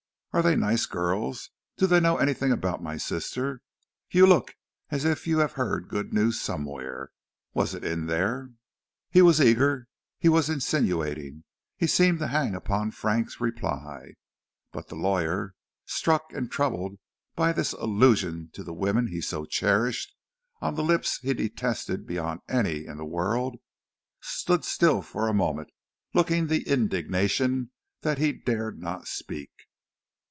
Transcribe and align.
Are 0.33 0.41
they 0.41 0.55
nice 0.55 0.85
girls? 0.85 1.49
Do 1.75 1.85
they 1.85 1.99
know 1.99 2.15
anything 2.15 2.53
about 2.53 2.81
my 2.81 2.95
sister? 2.95 3.61
You 4.09 4.25
look 4.25 4.55
as 4.89 5.03
if 5.03 5.27
you 5.27 5.39
had 5.39 5.51
heard 5.51 5.89
good 5.89 6.13
news 6.13 6.39
somewhere. 6.39 7.11
Was 7.53 7.73
it 7.73 7.83
in 7.83 8.05
there?" 8.05 8.51
He 9.09 9.21
was 9.21 9.41
eager; 9.41 9.89
he 10.17 10.29
was 10.29 10.49
insinuating; 10.49 11.43
he 11.75 11.85
seemed 11.85 12.19
to 12.19 12.27
hang 12.27 12.55
upon 12.55 12.91
Frank's 12.91 13.41
reply. 13.41 14.13
But 14.71 14.87
the 14.87 14.95
lawyer, 14.95 15.53
struck 15.83 16.31
and 16.31 16.49
troubled 16.49 16.97
by 17.35 17.51
this 17.51 17.73
allusion 17.73 18.51
to 18.53 18.63
the 18.63 18.71
women 18.73 19.07
he 19.07 19.19
so 19.19 19.43
cherished, 19.43 20.15
on 20.61 20.75
lips 20.75 21.17
he 21.21 21.33
detested 21.33 22.07
beyond 22.07 22.39
any 22.47 22.85
in 22.85 22.95
the 22.95 23.03
world, 23.05 23.57
stood 24.21 24.63
still 24.63 25.01
for 25.01 25.27
a 25.27 25.33
moment, 25.33 25.71
looking 26.13 26.47
the 26.47 26.65
indignation 26.69 27.71
he 28.01 28.31
dared 28.31 28.79
not 28.81 29.09
speak. 29.09 29.49